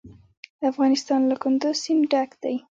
افغانستان 0.69 1.21
له 1.29 1.35
کندز 1.43 1.75
سیند 1.83 2.03
ډک 2.11 2.29
دی. 2.43 2.55